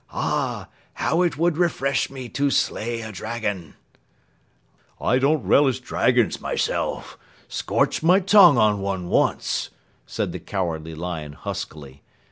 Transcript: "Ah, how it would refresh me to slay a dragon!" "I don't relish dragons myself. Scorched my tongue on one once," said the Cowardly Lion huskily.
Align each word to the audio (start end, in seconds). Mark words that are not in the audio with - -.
"Ah, 0.09 0.67
how 0.95 1.21
it 1.21 1.37
would 1.37 1.57
refresh 1.57 2.09
me 2.09 2.27
to 2.29 2.49
slay 2.49 3.01
a 3.01 3.11
dragon!" 3.11 3.75
"I 4.99 5.19
don't 5.19 5.43
relish 5.45 5.79
dragons 5.79 6.41
myself. 6.41 7.19
Scorched 7.47 8.01
my 8.01 8.19
tongue 8.19 8.57
on 8.57 8.79
one 8.81 9.09
once," 9.09 9.69
said 10.07 10.31
the 10.31 10.39
Cowardly 10.39 10.95
Lion 10.95 11.33
huskily. 11.33 12.01